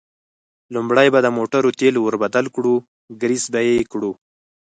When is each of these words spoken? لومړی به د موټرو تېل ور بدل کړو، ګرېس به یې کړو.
لومړی 0.73 1.07
به 1.13 1.19
د 1.23 1.27
موټرو 1.37 1.69
تېل 1.79 1.95
ور 1.99 2.15
بدل 2.23 2.45
کړو، 2.55 2.75
ګرېس 3.21 3.45
به 3.53 3.59
یې 3.67 3.77
کړو. 3.91 4.11